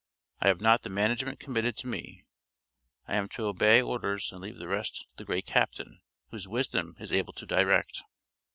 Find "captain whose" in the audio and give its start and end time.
5.45-6.47